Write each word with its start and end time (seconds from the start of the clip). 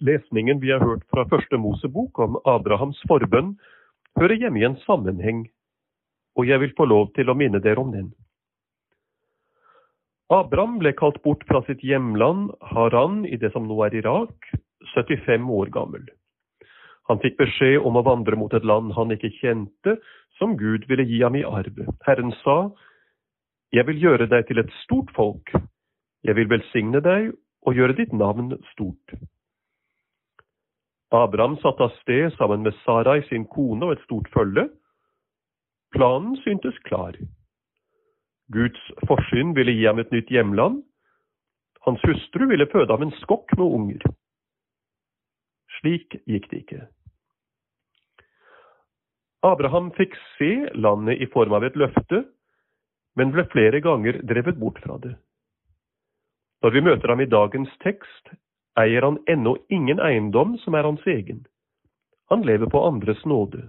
Lesningen 0.00 0.60
vi 0.60 0.70
har 0.70 0.84
hørt 0.84 1.04
fra 1.08 1.24
første 1.28 1.56
Mosebok 1.56 2.18
om 2.20 2.36
Abrahams 2.44 2.98
forbønn, 3.08 3.54
hører 4.20 4.36
hjemme 4.36 4.60
i 4.60 4.66
en 4.68 4.76
sammenheng, 4.84 5.46
og 6.36 6.48
jeg 6.48 6.60
vil 6.60 6.74
få 6.76 6.84
lov 6.84 7.12
til 7.16 7.32
å 7.32 7.36
minne 7.36 7.62
dere 7.64 7.80
om 7.80 7.94
den. 7.94 8.10
Abraham 10.32 10.76
ble 10.82 10.92
kalt 10.98 11.22
bort 11.24 11.44
fra 11.48 11.62
sitt 11.68 11.84
hjemland 11.86 12.50
Haran 12.74 13.22
i 13.24 13.38
det 13.40 13.52
som 13.54 13.68
nå 13.68 13.78
er 13.86 13.94
Irak, 13.96 14.50
75 14.92 15.48
år 15.54 15.70
gammel. 15.72 16.04
Han 17.08 17.22
fikk 17.22 17.38
beskjed 17.38 17.84
om 17.86 17.96
å 17.96 18.04
vandre 18.04 18.36
mot 18.36 18.52
et 18.54 18.66
land 18.66 18.92
han 18.96 19.14
ikke 19.14 19.30
kjente, 19.38 19.96
som 20.36 20.56
Gud 20.58 20.84
ville 20.90 21.06
gi 21.06 21.22
ham 21.22 21.38
i 21.38 21.44
arv. 21.46 21.78
Herren 22.04 22.34
sa, 22.42 22.68
Jeg 23.72 23.86
vil 23.86 24.02
gjøre 24.02 24.26
deg 24.30 24.46
til 24.46 24.58
et 24.58 24.70
stort 24.84 25.08
folk, 25.16 25.50
jeg 26.22 26.36
vil 26.36 26.48
velsigne 26.50 27.00
deg 27.00 27.32
og 27.66 27.74
gjøre 27.74 27.96
ditt 27.98 28.12
navn 28.12 28.52
stort. 28.72 29.16
Abraham 31.14 31.56
satte 31.62 31.86
av 31.86 31.92
sted 32.02 32.32
sammen 32.34 32.62
med 32.62 32.74
Sarai, 32.84 33.22
sin 33.28 33.46
kone 33.46 33.86
og 33.86 33.92
et 33.94 34.04
stort 34.04 34.28
følge. 34.34 34.66
Planen 35.94 36.34
syntes 36.42 36.78
klar. 36.88 37.14
Guds 38.52 38.82
forsyn 39.06 39.54
ville 39.54 39.74
gi 39.74 39.86
ham 39.86 40.02
et 40.02 40.12
nytt 40.14 40.30
hjemland. 40.30 40.82
Hans 41.86 42.02
hustru 42.06 42.48
ville 42.50 42.66
føde 42.70 42.90
ham 42.90 43.06
en 43.06 43.14
skokk 43.22 43.54
med 43.58 43.66
unger. 43.66 44.06
Slik 45.78 46.18
gikk 46.26 46.50
det 46.50 46.62
ikke. 46.64 46.80
Abraham 49.46 49.92
fikk 49.94 50.16
se 50.34 50.50
landet 50.74 51.22
i 51.22 51.28
form 51.30 51.54
av 51.54 51.66
et 51.66 51.76
løfte, 51.78 52.24
men 53.16 53.30
ble 53.34 53.46
flere 53.52 53.80
ganger 53.84 54.18
drevet 54.26 54.58
bort 54.58 54.80
fra 54.82 54.98
det. 55.02 55.14
Når 56.64 56.74
vi 56.74 56.82
møter 56.82 57.12
ham 57.12 57.22
i 57.22 57.30
dagens 57.30 57.70
tekst, 57.84 58.32
eier 58.80 59.02
han 59.02 59.18
ennå 59.26 59.56
ingen 59.72 60.00
eiendom 60.00 60.56
som 60.62 60.74
er 60.74 60.84
hans 60.88 61.06
egen. 61.06 61.46
Han 62.30 62.42
lever 62.42 62.70
på 62.70 62.82
andres 62.86 63.24
nåde. 63.24 63.68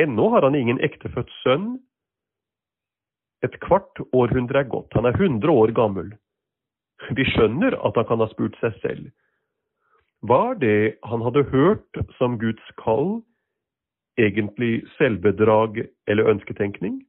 Ennå 0.00 0.28
har 0.30 0.42
han 0.42 0.54
ingen 0.54 0.80
ektefødt 0.80 1.30
sønn. 1.42 1.78
Et 3.44 3.56
kvart 3.60 4.00
århundre 4.12 4.62
er 4.62 4.68
gått, 4.70 4.92
han 4.94 5.08
er 5.08 5.16
hundre 5.18 5.50
år 5.50 5.72
gammel. 5.76 6.12
Vi 7.16 7.24
skjønner 7.32 7.76
at 7.80 7.96
han 7.96 8.06
kan 8.08 8.20
ha 8.22 8.28
spurt 8.30 8.56
seg 8.60 8.76
selv. 8.84 9.10
Var 10.22 10.58
det 10.60 11.00
han 11.08 11.22
hadde 11.24 11.46
hørt 11.48 12.00
som 12.18 12.36
Guds 12.38 12.72
kall, 12.80 13.22
egentlig 14.20 14.82
selvbedrag 14.98 15.80
eller 16.06 16.28
ønsketenkning? 16.34 17.00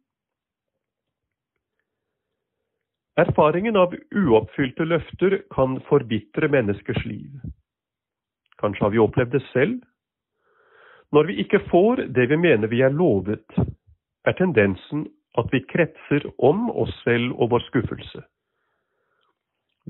Erfaringen 3.19 3.75
av 3.75 3.91
uoppfylte 4.15 4.85
løfter 4.87 5.41
kan 5.51 5.79
forbitre 5.89 6.47
menneskers 6.47 7.01
liv. 7.05 7.41
Kanskje 8.61 8.85
har 8.85 8.93
vi 8.93 9.01
opplevd 9.03 9.33
det 9.35 9.41
selv? 9.51 9.81
Når 11.11 11.27
vi 11.27 11.41
ikke 11.43 11.59
får 11.67 12.05
det 12.15 12.29
vi 12.31 12.37
mener 12.39 12.71
vi 12.71 12.79
er 12.85 12.93
lovet, 12.95 13.43
er 14.23 14.37
tendensen 14.39 15.09
at 15.35 15.51
vi 15.51 15.59
kretser 15.67 16.29
om 16.39 16.69
oss 16.71 16.93
selv 17.03 17.35
og 17.35 17.51
vår 17.51 17.65
skuffelse. 17.67 18.23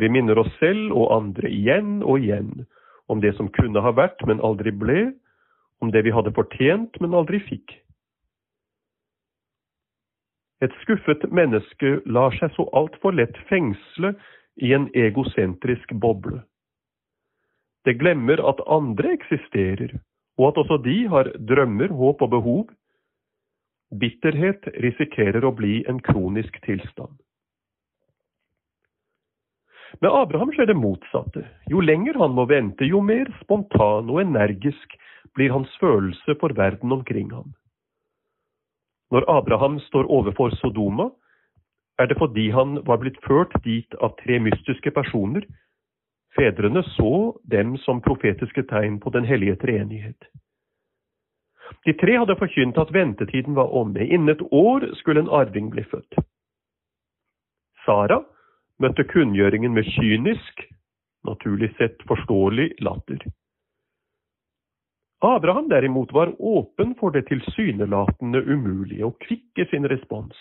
Vi 0.02 0.10
minner 0.10 0.40
oss 0.42 0.50
selv 0.58 0.90
og 0.96 1.12
andre 1.14 1.52
igjen 1.52 2.00
og 2.02 2.24
igjen 2.24 2.66
om 3.12 3.22
det 3.22 3.36
som 3.38 3.52
kunne 3.54 3.84
ha 3.84 3.92
vært, 3.94 4.22
men 4.26 4.42
aldri 4.42 4.72
ble, 4.74 5.12
om 5.82 5.92
det 5.94 6.06
vi 6.08 6.14
hadde 6.16 6.34
fortjent, 6.34 6.98
men 7.02 7.14
aldri 7.18 7.42
fikk. 7.44 7.74
Et 10.62 10.74
skuffet 10.84 11.24
menneske 11.34 11.96
lar 12.06 12.36
seg 12.38 12.54
så 12.54 12.68
altfor 12.78 13.16
lett 13.18 13.38
fengsle 13.50 14.14
i 14.62 14.74
en 14.78 14.88
egosentrisk 14.94 15.94
boble. 16.04 16.44
Det 17.86 17.98
glemmer 17.98 18.42
at 18.46 18.62
andre 18.70 19.16
eksisterer, 19.18 19.96
og 20.38 20.52
at 20.52 20.62
også 20.62 20.78
de 20.86 20.98
har 21.10 21.32
drømmer, 21.50 21.90
håp 21.98 22.22
og 22.22 22.30
behov. 22.30 22.64
Bitterhet 24.02 24.70
risikerer 24.86 25.44
å 25.44 25.54
bli 25.58 25.82
en 25.90 26.00
kronisk 26.06 26.62
tilstand. 26.66 27.18
Med 30.00 30.14
Abraham 30.14 30.54
skjer 30.54 30.70
det 30.70 30.78
motsatte. 30.78 31.44
Jo 31.70 31.82
lenger 31.84 32.22
han 32.22 32.38
må 32.38 32.46
vente, 32.50 32.86
jo 32.88 33.02
mer 33.04 33.28
spontan 33.42 34.10
og 34.14 34.22
energisk 34.22 34.94
blir 35.36 35.52
hans 35.52 35.74
følelse 35.82 36.38
for 36.40 36.54
verden 36.56 36.94
omkring 36.96 37.34
ham. 37.34 37.50
Når 39.12 39.28
Abraham 39.28 39.80
står 39.80 40.08
overfor 40.12 40.54
Sodoma, 40.60 41.10
er 42.00 42.08
det 42.08 42.18
fordi 42.18 42.50
han 42.50 42.80
var 42.88 43.02
blitt 43.02 43.20
ført 43.28 43.54
dit 43.64 43.96
av 44.02 44.16
tre 44.24 44.40
mystiske 44.40 44.92
personer. 44.96 45.44
Fedrene 46.36 46.84
så 46.96 47.36
dem 47.52 47.76
som 47.84 48.02
profetiske 48.02 48.64
tegn 48.70 49.00
på 49.04 49.12
den 49.12 49.28
hellige 49.28 49.58
treenighet. 49.62 50.30
De 51.86 51.94
tre 52.00 52.18
hadde 52.18 52.38
forkynt 52.40 52.80
at 52.80 52.94
ventetiden 52.94 53.56
var 53.56 53.74
omme. 53.76 54.00
Innen 54.00 54.30
et 54.30 54.42
år 54.52 54.88
skulle 55.00 55.24
en 55.24 55.32
arving 55.32 55.70
bli 55.72 55.84
født. 55.92 56.20
Sara 57.86 58.22
møtte 58.82 59.04
kunngjøringen 59.04 59.74
med 59.74 59.88
kynisk, 59.96 60.66
naturlig 61.28 61.72
sett 61.78 62.02
forståelig 62.10 62.72
latter. 62.86 63.24
Abraham 65.22 65.70
derimot 65.70 66.14
var 66.14 66.34
åpen 66.40 66.96
for 67.00 67.14
det 67.14 67.28
tilsynelatende 67.30 68.42
umulige, 68.42 69.06
og 69.06 69.20
kvikk 69.22 69.62
sin 69.70 69.86
respons. 69.90 70.38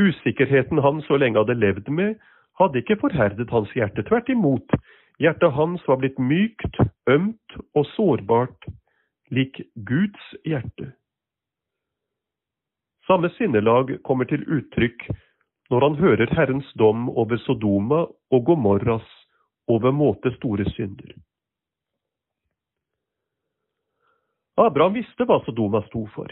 Usikkerheten 0.00 0.78
han 0.78 1.00
så 1.06 1.16
lenge 1.16 1.38
hadde 1.40 1.56
levd 1.56 1.88
med, 1.88 2.14
hadde 2.60 2.82
ikke 2.82 2.98
forherdet 3.00 3.50
hans 3.50 3.72
hjerte. 3.72 4.02
Tvert 4.02 4.28
imot, 4.28 4.76
hjertet 5.18 5.52
hans 5.56 5.88
var 5.88 6.02
blitt 6.02 6.18
mykt, 6.18 6.76
ømt 7.08 7.58
og 7.74 7.86
sårbart, 7.94 8.68
lik 9.30 9.62
Guds 9.88 10.34
hjerte. 10.44 10.92
Samme 13.06 13.30
sinnelag 13.38 13.98
kommer 14.04 14.28
til 14.28 14.44
uttrykk 14.48 15.08
når 15.70 15.88
han 15.88 15.96
hører 16.00 16.36
Herrens 16.36 16.68
dom 16.78 17.08
over 17.08 17.40
Sodoma 17.46 18.04
og 18.30 18.44
Gomorras 18.44 19.08
overmåte 19.68 20.32
store 20.36 20.68
synder. 20.76 21.14
Abraham 24.56 24.94
visste 24.94 25.26
hva 25.26 25.40
Sodoma 25.44 25.82
sto 25.88 26.04
for. 26.14 26.30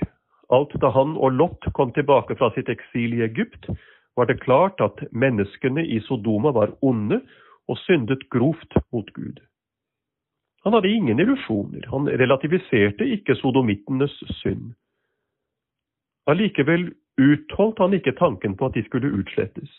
Alt 0.52 0.74
da 0.82 0.90
han 0.94 1.16
og 1.16 1.34
Lot 1.38 1.66
kom 1.74 1.92
tilbake 1.96 2.36
fra 2.38 2.52
sitt 2.54 2.68
eksil 2.70 3.16
i 3.18 3.24
Egypt, 3.26 3.66
var 4.16 4.28
det 4.28 4.42
klart 4.42 4.80
at 4.84 5.00
menneskene 5.10 5.84
i 5.86 5.98
Sodoma 6.06 6.52
var 6.52 6.74
onde 6.84 7.22
og 7.68 7.78
syndet 7.86 8.28
grovt 8.30 8.76
mot 8.92 9.08
Gud. 9.16 9.40
Han 10.62 10.76
hadde 10.76 10.92
ingen 10.92 11.18
illusjoner, 11.18 11.86
han 11.90 12.06
relativiserte 12.06 13.08
ikke 13.16 13.34
sodomittenes 13.40 14.14
synd. 14.42 14.74
Allikevel 16.30 16.92
utholdt 17.18 17.80
han 17.82 17.96
ikke 17.96 18.14
tanken 18.18 18.54
på 18.56 18.68
at 18.68 18.76
de 18.78 18.84
skulle 18.86 19.10
utslettes. 19.18 19.72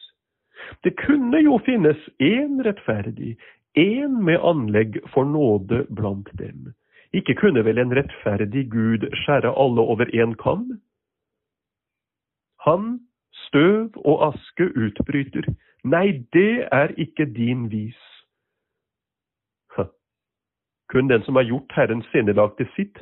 Det 0.83 0.97
kunne 0.99 1.39
jo 1.43 1.59
finnes 1.63 1.99
én 2.19 2.59
rettferdig, 2.65 3.37
én 3.79 4.19
med 4.25 4.43
anlegg 4.43 4.99
for 5.13 5.23
nåde 5.23 5.85
blant 5.95 6.27
dem. 6.39 6.73
Ikke 7.13 7.35
kunne 7.37 7.65
vel 7.65 7.77
en 7.77 7.93
rettferdig 7.93 8.65
Gud 8.71 9.05
skjære 9.21 9.53
alle 9.63 9.81
over 9.81 10.09
én 10.13 10.33
kam? 10.43 10.65
Han, 12.65 12.99
støv 13.47 13.89
og 14.05 14.27
aske, 14.29 14.69
utbryter, 14.85 15.45
nei, 15.83 16.25
det 16.33 16.67
er 16.71 16.95
ikke 16.97 17.25
din 17.25 17.69
vis. 17.71 17.99
Kun 20.93 21.09
den 21.09 21.23
som 21.25 21.35
har 21.35 21.47
gjort 21.49 21.73
Herrens 21.75 22.05
sinnelag 22.11 22.57
til 22.57 22.67
sitt, 22.75 22.99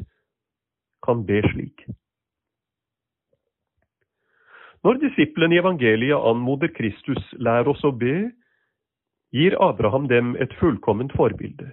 kan 1.04 1.26
be 1.28 1.42
slik. 1.52 1.84
Når 4.84 5.02
disiplene 5.02 5.56
i 5.56 5.60
evangeliet 5.60 6.28
anmoder 6.30 6.72
Kristus 6.78 7.22
lær 7.38 7.68
oss 7.70 7.84
å 7.84 7.92
be, 7.92 8.32
gir 9.36 9.58
Abraham 9.62 10.08
dem 10.08 10.36
et 10.40 10.54
fullkomment 10.60 11.14
forbilde. 11.18 11.68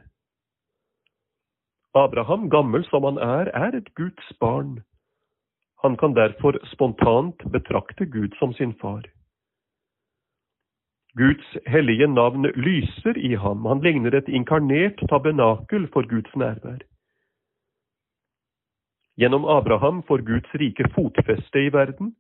Abraham, 1.94 2.50
gammel 2.50 2.85
som 2.85 3.05
han 3.05 3.19
er, 3.19 3.50
er 3.55 3.76
et 3.76 3.94
Guds 3.94 4.32
barn. 4.40 4.82
Han 5.82 5.96
kan 5.96 6.14
derfor 6.14 6.58
spontant 6.73 7.43
betrakte 7.52 8.06
Gud 8.06 8.35
som 8.38 8.52
sin 8.52 8.75
far. 8.81 9.02
Guds 11.17 11.56
hellige 11.67 12.06
navn 12.06 12.43
lyser 12.43 13.17
i 13.17 13.35
ham, 13.35 13.64
han 13.64 13.81
ligner 13.81 14.14
et 14.14 14.29
inkarnert 14.29 15.00
tabernakel 15.08 15.88
for 15.93 16.06
Guds 16.08 16.37
nærvær. 16.37 16.82
Gjennom 19.19 19.44
Abraham 19.44 20.02
får 20.02 20.23
Guds 20.26 20.55
rike 20.55 20.85
fotfeste 20.94 21.58
i 21.58 21.73
verden. 21.73 22.12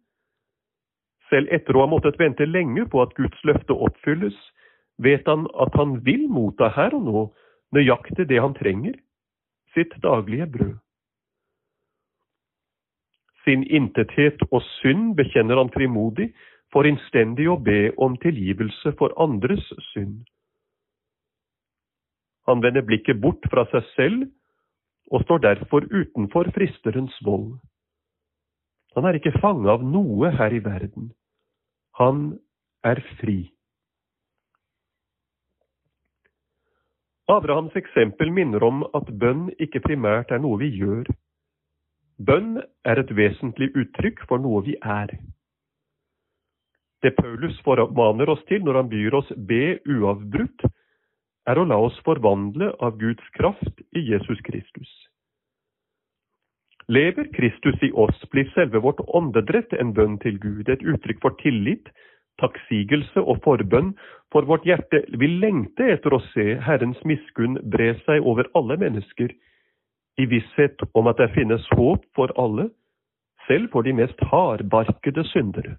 Selv 1.28 1.52
etter 1.52 1.76
å 1.76 1.84
ha 1.84 1.90
måttet 1.92 2.18
vente 2.18 2.46
lenge 2.48 2.88
på 2.90 3.02
at 3.02 3.12
Guds 3.14 3.44
løfte 3.44 3.76
oppfylles, 3.76 4.38
vet 4.98 5.28
han 5.28 5.46
at 5.60 5.76
han 5.78 6.00
vil 6.06 6.26
motta 6.32 6.72
her 6.74 6.96
og 6.96 7.04
nå 7.06 7.26
nøyaktig 7.76 8.26
det 8.32 8.40
han 8.40 8.56
trenger 8.56 8.96
sitt 9.78 9.94
daglige 10.02 10.50
brød. 10.58 10.76
Sin 13.46 13.62
intethet 13.64 14.42
og 14.50 14.60
synd 14.82 15.14
bekjenner 15.16 15.56
han 15.62 15.70
frimodig, 15.72 16.32
for 16.72 16.84
innstendig 16.84 17.46
å 17.48 17.56
be 17.56 17.94
om 17.96 18.18
tilgivelse 18.20 18.92
for 18.98 19.14
andres 19.16 19.64
synd. 19.92 20.26
Han 22.48 22.60
vender 22.64 22.84
blikket 22.84 23.20
bort 23.20 23.44
fra 23.52 23.64
seg 23.72 23.86
selv 23.94 24.26
og 25.12 25.24
står 25.24 25.40
derfor 25.44 25.86
utenfor 25.88 26.50
fristerens 26.56 27.16
vold. 27.24 27.54
Han 28.96 29.08
er 29.08 29.16
ikke 29.16 29.36
fanget 29.40 29.72
av 29.72 29.84
noe 29.84 30.32
her 30.36 30.52
i 30.52 30.60
verden. 30.64 31.10
Han 32.00 32.38
er 32.84 33.00
fri. 33.20 33.46
Abrahams 37.28 37.74
eksempel 37.76 38.30
minner 38.32 38.64
om 38.64 38.84
at 38.96 39.08
bønn 39.20 39.50
ikke 39.60 39.82
primært 39.84 40.30
er 40.32 40.40
noe 40.40 40.56
vi 40.62 40.70
gjør. 40.78 41.08
Bønn 42.18 42.56
er 42.88 43.00
et 43.02 43.10
vesentlig 43.14 43.68
uttrykk 43.76 44.24
for 44.30 44.40
noe 44.40 44.62
vi 44.64 44.78
er. 44.80 45.12
Det 47.04 47.12
Paulus 47.18 47.60
formaner 47.66 48.32
oss 48.32 48.40
til 48.48 48.64
når 48.64 48.80
han 48.80 48.88
byr 48.90 49.18
oss 49.20 49.28
be 49.50 49.76
uavbrutt, 49.86 50.64
er 51.48 51.60
å 51.60 51.68
la 51.68 51.78
oss 51.80 51.96
forvandle 52.04 52.72
av 52.84 52.96
Guds 53.00 53.28
kraft 53.36 53.84
i 53.96 54.02
Jesus 54.08 54.40
Kristus. 54.48 54.90
Lever 56.88 57.28
Kristus 57.36 57.76
i 57.84 57.92
oss, 57.92 58.18
blir 58.32 58.48
selve 58.54 58.80
vårt 58.80 59.00
åndedrett 59.14 59.74
en 59.76 59.92
bønn 59.96 60.16
til 60.24 60.40
Gud, 60.40 60.68
et 60.72 60.80
uttrykk 60.80 61.20
for 61.20 61.36
tillit, 61.44 61.92
takksigelse 62.40 63.22
og 63.22 63.42
forbønn, 63.44 63.92
for 64.32 64.46
vårt 64.48 64.66
hjerte 64.68 65.02
vil 65.20 65.38
lengte 65.42 65.86
etter 65.94 66.14
å 66.14 66.22
se 66.32 66.58
Herrens 66.64 67.00
miskunn 67.08 67.58
bre 67.72 67.94
seg 68.04 68.26
over 68.26 68.48
alle 68.58 68.76
mennesker, 68.80 69.32
i 70.18 70.26
visshet 70.26 70.82
om 70.98 71.06
at 71.06 71.20
det 71.20 71.30
finnes 71.36 71.64
håp 71.78 72.04
for 72.16 72.32
alle, 72.40 72.68
selv 73.46 73.70
for 73.72 73.86
de 73.86 73.94
mest 73.94 74.20
hardbarkede 74.30 75.24
syndere. 75.30 75.76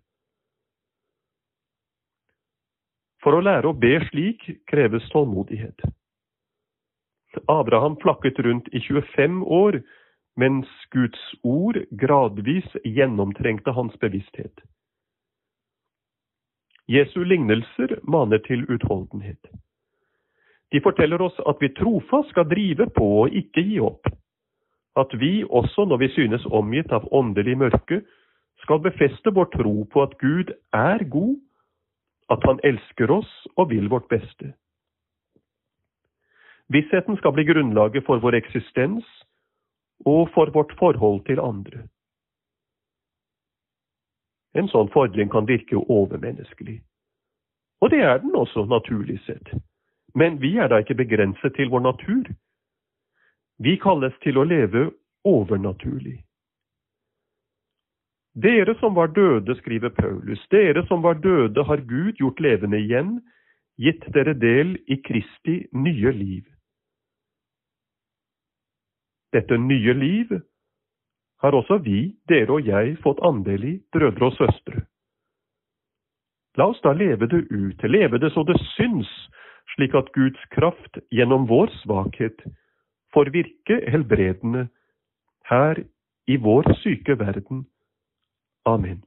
For 3.20 3.36
å 3.36 3.44
lære 3.44 3.68
å 3.68 3.76
be 3.76 3.98
slik 4.08 4.46
kreves 4.72 5.06
tålmodighet. 5.12 5.84
Abraham 7.52 7.98
flakket 8.02 8.40
rundt 8.40 8.72
i 8.74 8.80
25 8.82 9.44
år, 9.44 9.82
mens 10.40 10.68
Guds 10.96 11.20
ord 11.44 11.78
gradvis 12.00 12.68
gjennomtrengte 12.86 13.76
hans 13.76 13.96
bevissthet. 14.02 14.64
Jesu 16.89 17.21
lignelser 17.24 18.00
maner 18.09 18.41
til 18.47 18.63
utholdenhet. 18.65 19.51
De 20.74 20.81
forteller 20.81 21.21
oss 21.21 21.38
at 21.50 21.62
vi 21.62 21.69
trofast 21.77 22.31
skal 22.33 22.47
drive 22.50 22.88
på 22.97 23.09
og 23.24 23.36
ikke 23.41 23.62
gi 23.62 23.77
opp. 23.81 24.09
At 24.97 25.13
vi 25.21 25.44
også 25.45 25.86
når 25.86 26.01
vi 26.01 26.09
synes 26.15 26.47
omgitt 26.50 26.91
av 26.91 27.06
åndelig 27.13 27.57
mørke, 27.57 28.01
skal 28.63 28.81
befeste 28.83 29.31
vår 29.33 29.51
tro 29.53 29.75
på 29.94 30.01
at 30.03 30.18
Gud 30.18 30.50
er 30.74 31.06
god, 31.09 31.38
at 32.30 32.44
Han 32.45 32.59
elsker 32.63 33.12
oss 33.12 33.30
og 33.57 33.69
vil 33.69 33.89
vårt 33.89 34.09
beste. 34.09 34.53
Vissheten 36.69 37.18
skal 37.18 37.33
bli 37.33 37.45
grunnlaget 37.50 38.06
for 38.06 38.21
vår 38.21 38.38
eksistens 38.38 39.06
og 40.06 40.30
for 40.33 40.51
vårt 40.53 40.74
forhold 40.80 41.25
til 41.25 41.39
andre. 41.39 41.88
En 44.57 44.68
sånn 44.72 44.90
fordring 44.94 45.30
kan 45.30 45.48
virke 45.48 45.78
overmenneskelig. 45.78 46.80
Og 47.81 47.92
det 47.94 48.01
er 48.04 48.18
den 48.24 48.36
også, 48.36 48.66
naturlig 48.66 49.19
sett. 49.25 49.51
Men 50.16 50.40
vi 50.42 50.57
er 50.57 50.72
da 50.72 50.81
ikke 50.81 50.98
begrenset 51.00 51.54
til 51.56 51.69
vår 51.69 51.86
natur. 51.86 52.31
Vi 53.60 53.75
kalles 53.78 54.16
til 54.24 54.40
å 54.40 54.48
leve 54.48 54.90
overnaturlig. 55.28 56.18
Dere 58.40 58.75
som 58.80 58.96
var 58.96 59.12
døde, 59.12 59.56
skriver 59.60 59.90
Paulus, 59.90 60.42
dere 60.51 60.86
som 60.88 61.01
var 61.04 61.19
døde, 61.19 61.63
har 61.63 61.81
Gud 61.90 62.19
gjort 62.22 62.40
levende 62.40 62.80
igjen, 62.80 63.18
gitt 63.78 64.06
dere 64.13 64.34
del 64.38 64.78
i 64.88 65.00
Kristi 65.04 65.66
nye 65.74 66.12
liv. 66.16 66.46
Dette 69.34 69.57
nye 69.57 69.94
liv 69.94 70.31
har 71.41 71.56
også 71.56 71.80
vi, 71.83 72.13
dere 72.30 72.57
og 72.57 72.68
jeg, 72.68 72.97
fått 73.03 73.21
andel 73.24 73.63
i, 73.63 73.75
brødre 73.94 74.30
og 74.30 74.36
søstre. 74.38 74.83
La 76.57 76.68
oss 76.68 76.81
da 76.83 76.91
leve 76.97 77.30
det 77.31 77.45
ut, 77.51 77.83
leve 77.88 78.19
det 78.19 78.33
så 78.33 78.44
det 78.44 78.57
syns, 78.74 79.09
slik 79.75 79.95
at 79.95 80.12
Guds 80.18 80.41
kraft 80.56 81.00
gjennom 81.13 81.47
vår 81.47 81.71
svakhet 81.83 82.44
får 83.13 83.31
virke 83.33 83.80
helbredende 83.89 84.68
her 85.50 85.80
i 86.27 86.38
vår 86.38 86.68
syke 86.81 87.15
verden. 87.19 87.63
Amen. 88.65 89.03